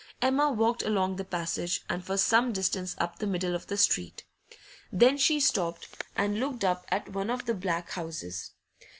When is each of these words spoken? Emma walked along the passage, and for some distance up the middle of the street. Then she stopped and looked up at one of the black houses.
Emma 0.19 0.49
walked 0.51 0.81
along 0.81 1.15
the 1.17 1.23
passage, 1.23 1.83
and 1.87 2.03
for 2.03 2.17
some 2.17 2.51
distance 2.51 2.95
up 2.97 3.19
the 3.19 3.27
middle 3.27 3.53
of 3.53 3.67
the 3.67 3.77
street. 3.77 4.23
Then 4.91 5.15
she 5.15 5.39
stopped 5.39 5.89
and 6.15 6.39
looked 6.39 6.63
up 6.63 6.85
at 6.89 7.09
one 7.13 7.29
of 7.29 7.45
the 7.45 7.53
black 7.53 7.91
houses. 7.91 8.49